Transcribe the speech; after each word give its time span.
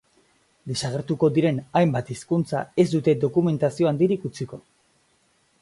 Desagertuko 0.71 1.29
diren 1.35 1.59
hainbat 1.81 2.09
hizkuntza 2.15 2.63
ez 2.85 2.89
dute 2.97 3.15
dokumentazio 3.27 3.93
handirik 3.93 4.29
utziko. 4.31 4.63